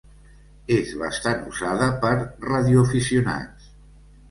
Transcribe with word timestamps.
És 0.77 0.93
bastant 1.01 1.43
usada 1.51 1.91
per 2.07 2.13
radioaficionats. 2.49 3.71